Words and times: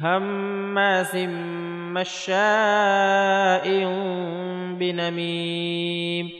هماز 0.00 1.16
مشاء 1.94 3.68
بنميم 4.78 6.30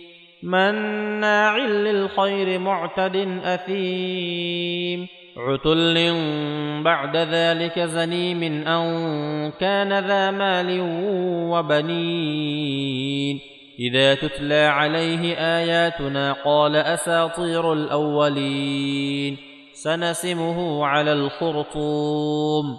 مناع 0.43 1.57
للخير 1.57 2.59
معتد 2.59 3.41
أثيم 3.45 5.07
عتل 5.37 6.15
بعد 6.85 7.17
ذلك 7.17 7.79
زنيم 7.79 8.43
ان 8.43 9.51
كان 9.61 10.07
ذا 10.07 10.31
مال 10.31 10.81
وبنين 11.51 13.41
إذا 13.79 14.15
تتلى 14.15 14.55
عليه 14.55 15.35
آياتنا 15.35 16.33
قال 16.33 16.77
أساطير 16.77 17.73
الأولين 17.73 19.37
سنسمه 19.73 20.87
على 20.87 21.13
الخرطوم 21.13 22.79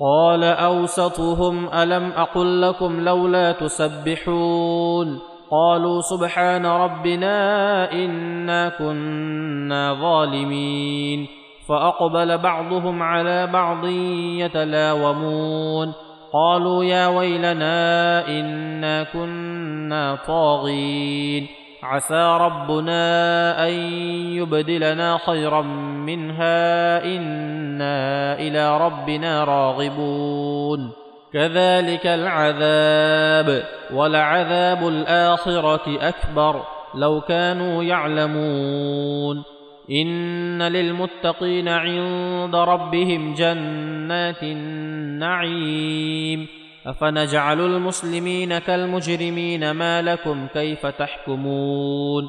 قال 0.00 0.44
أوسطهم 0.44 1.68
ألم 1.74 2.12
أقل 2.12 2.62
لكم 2.62 3.00
لولا 3.00 3.52
تسبحون؟ 3.52 5.18
قالوا 5.50 6.00
سبحان 6.00 6.66
ربنا 6.66 7.92
إنا 7.92 8.68
كنا 8.68 9.94
ظالمين. 9.94 11.26
فأقبل 11.68 12.38
بعضهم 12.38 13.02
على 13.02 13.46
بعض 13.46 13.84
يتلاومون. 14.38 15.92
قالوا 16.32 16.84
يا 16.84 17.06
ويلنا 17.06 18.28
إنا 18.28 19.02
كنا 19.02 20.18
طاغين. 20.26 21.46
عسى 21.82 22.38
ربنا 22.40 23.68
أن 23.68 23.72
يبدلنا 24.38 25.18
خيرا 25.26 25.62
منها 26.06 27.04
إنا 27.04 28.38
إلى 28.38 28.78
ربنا 28.78 29.44
راغبون. 29.44 30.90
كذلك 31.32 32.06
العذاب 32.06 33.62
ولعذاب 33.94 34.88
الآخرة 34.88 36.08
أكبر 36.08 36.62
لو 36.94 37.20
كانوا 37.20 37.82
يعلمون. 37.82 39.42
إن 39.90 40.62
للمتقين 40.62 41.68
عند 41.68 42.54
ربهم 42.54 43.34
جنات 43.34 44.42
النعيم. 44.42 46.46
أفنجعل 46.86 47.60
المسلمين 47.60 48.58
كالمجرمين 48.58 49.70
ما 49.70 50.02
لكم 50.02 50.46
كيف 50.54 50.86
تحكمون؟ 50.86 52.28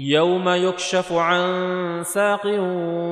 يوم 0.00 0.48
يكشف 0.48 1.12
عن 1.12 2.02
ساق 2.04 2.46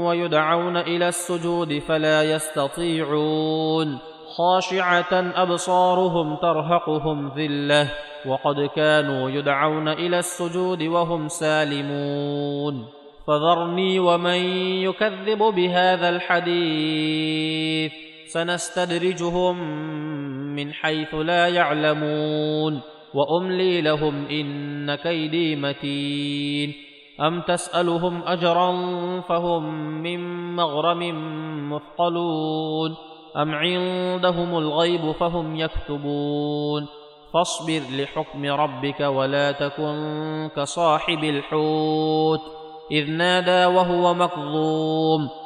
ويدعون 0.06 0.76
إلى 0.76 1.08
السجود 1.08 1.78
فلا 1.78 2.22
يستطيعون. 2.22 3.98
خاشعة 4.36 5.12
أبصارهم 5.12 6.36
ترهقهم 6.36 7.32
ذلة 7.36 7.92
وقد 8.26 8.70
كانوا 8.76 9.30
يدعون 9.30 9.88
إلى 9.88 10.18
السجود 10.18 10.82
وهم 10.82 11.28
سالمون. 11.28 12.86
فذرني 13.26 13.98
ومن 13.98 14.40
يكذب 14.86 15.38
بهذا 15.38 16.08
الحديث 16.08 17.92
سنستدرجهم 18.26 19.58
من 20.56 20.72
حيث 20.72 21.14
لا 21.14 21.48
يعلمون. 21.48 22.95
وأملي 23.14 23.80
لهم 23.80 24.26
إن 24.26 24.94
كيدي 24.94 25.56
متين. 25.56 26.74
أم 27.20 27.40
تسألهم 27.40 28.22
أجرا 28.26 28.72
فهم 29.20 29.74
من 30.02 30.20
مغرم 30.56 31.02
مثقلون. 31.72 32.94
أم 33.36 33.54
عندهم 33.54 34.58
الغيب 34.58 35.12
فهم 35.12 35.56
يكتبون. 35.56 36.86
فاصبر 37.34 37.80
لحكم 37.92 38.46
ربك 38.46 39.00
ولا 39.00 39.52
تكن 39.52 40.50
كصاحب 40.56 41.24
الحوت. 41.24 42.40
إذ 42.92 43.10
نادى 43.10 43.74
وهو 43.76 44.14
مكظوم. 44.14 45.45